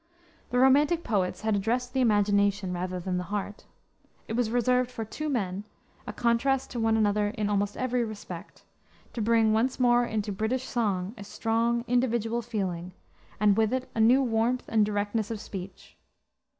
[0.49, 3.65] The romantic poets had addressed the imagination rather than the heart.
[4.27, 5.63] It was reserved for two men
[6.07, 8.63] a contrast to one another in almost every respect
[9.13, 12.93] to bring once more into British song a strong individual feeling,
[13.39, 15.95] and with it a new warmth and directness of speech.